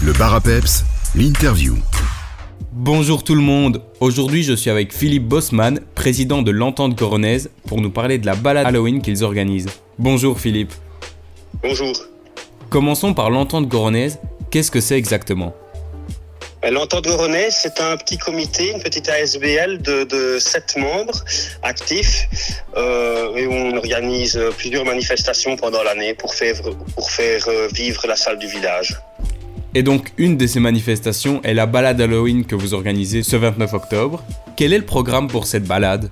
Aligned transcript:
Le 0.00 0.12
bar 0.12 0.32
à 0.32 0.40
peps, 0.40 0.84
l'interview. 1.16 1.76
Bonjour 2.70 3.24
tout 3.24 3.34
le 3.34 3.40
monde, 3.40 3.82
aujourd'hui 3.98 4.44
je 4.44 4.52
suis 4.52 4.70
avec 4.70 4.94
Philippe 4.94 5.24
Bosman, 5.24 5.80
président 5.96 6.42
de 6.42 6.52
l'Entente 6.52 6.96
Coronaise, 6.96 7.50
pour 7.66 7.80
nous 7.80 7.90
parler 7.90 8.18
de 8.18 8.26
la 8.26 8.36
balade 8.36 8.64
Halloween 8.64 9.02
qu'ils 9.02 9.24
organisent. 9.24 9.68
Bonjour 9.98 10.38
Philippe. 10.38 10.72
Bonjour. 11.64 11.92
Commençons 12.70 13.12
par 13.12 13.30
l'Entente 13.30 13.68
Coronaise, 13.68 14.20
qu'est-ce 14.52 14.70
que 14.70 14.80
c'est 14.80 14.96
exactement? 14.96 15.52
Ben, 16.62 16.72
L'entente 16.72 17.04
Goronnaise, 17.06 17.56
c'est 17.60 17.80
un 17.80 17.96
petit 17.96 18.18
comité, 18.18 18.70
une 18.70 18.82
petite 18.82 19.08
ASBL 19.08 19.82
de, 19.82 20.04
de 20.04 20.38
7 20.38 20.76
membres 20.76 21.24
actifs 21.64 22.28
euh, 22.76 23.34
et 23.34 23.46
où 23.46 23.52
on 23.52 23.76
organise 23.76 24.40
plusieurs 24.58 24.84
manifestations 24.84 25.56
pendant 25.56 25.82
l'année 25.82 26.14
pour 26.14 26.34
faire, 26.34 26.60
pour 26.94 27.10
faire 27.10 27.48
euh, 27.48 27.68
vivre 27.72 28.06
la 28.06 28.16
salle 28.16 28.38
du 28.38 28.46
village. 28.46 28.96
Et 29.78 29.84
donc 29.84 30.08
une 30.18 30.36
de 30.36 30.44
ces 30.48 30.58
manifestations 30.58 31.40
est 31.44 31.54
la 31.54 31.66
balade 31.66 32.00
Halloween 32.00 32.44
que 32.44 32.56
vous 32.56 32.74
organisez 32.74 33.22
ce 33.22 33.36
29 33.36 33.74
octobre. 33.74 34.24
Quel 34.56 34.72
est 34.72 34.78
le 34.78 34.84
programme 34.84 35.28
pour 35.28 35.46
cette 35.46 35.62
balade? 35.66 36.10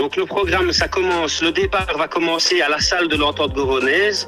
Donc 0.00 0.16
le 0.16 0.26
programme, 0.26 0.72
ça 0.72 0.88
commence, 0.88 1.40
le 1.40 1.52
départ 1.52 1.86
va 1.96 2.08
commencer 2.08 2.60
à 2.62 2.68
la 2.68 2.80
salle 2.80 3.06
de 3.06 3.14
l'entente 3.14 3.52
Goronnaise 3.54 4.26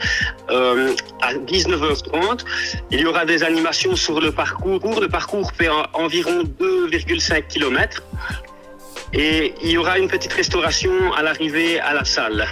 euh, 0.52 0.94
à 1.22 1.34
19h30. 1.34 2.44
Il 2.92 3.00
y 3.00 3.04
aura 3.04 3.24
des 3.24 3.42
animations 3.42 3.96
sur 3.96 4.20
le 4.20 4.30
parcours. 4.30 5.00
Le 5.00 5.08
parcours 5.08 5.50
fait 5.58 5.68
en- 5.68 5.86
environ 5.94 6.44
2,5 6.60 7.48
km. 7.48 8.00
Et 9.12 9.54
il 9.64 9.70
y 9.72 9.76
aura 9.76 9.98
une 9.98 10.06
petite 10.06 10.34
restauration 10.34 10.92
à 11.18 11.22
l'arrivée 11.24 11.80
à 11.80 11.94
la 11.94 12.04
salle. 12.04 12.46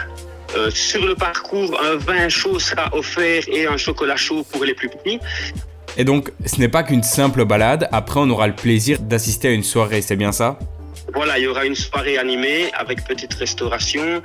Euh, 0.56 0.68
sur 0.72 1.06
le 1.06 1.14
parcours, 1.14 1.80
un 1.80 1.94
vin 1.94 2.28
chaud 2.28 2.58
sera 2.58 2.92
offert 2.96 3.44
et 3.46 3.68
un 3.68 3.76
chocolat 3.76 4.16
chaud 4.16 4.44
pour 4.50 4.64
les 4.64 4.74
plus 4.74 4.88
petits. 4.88 5.20
Et 5.96 6.04
donc 6.04 6.32
ce 6.46 6.58
n'est 6.60 6.68
pas 6.68 6.82
qu'une 6.82 7.02
simple 7.02 7.44
balade, 7.44 7.88
après 7.92 8.20
on 8.20 8.30
aura 8.30 8.46
le 8.46 8.54
plaisir 8.54 8.98
d'assister 9.00 9.48
à 9.48 9.50
une 9.52 9.64
soirée, 9.64 10.02
c'est 10.02 10.16
bien 10.16 10.32
ça? 10.32 10.58
Voilà, 11.14 11.38
il 11.38 11.44
y 11.44 11.46
aura 11.46 11.66
une 11.66 11.74
soirée 11.74 12.18
animée 12.18 12.70
avec 12.74 13.04
petite 13.04 13.34
restauration 13.34 14.22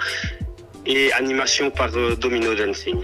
et 0.86 1.12
animation 1.14 1.72
par 1.72 1.90
euh, 1.96 2.16
Domino 2.16 2.54
Dancing. 2.54 3.02